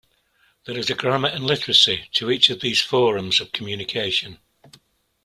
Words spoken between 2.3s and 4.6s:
each of these forms of communication.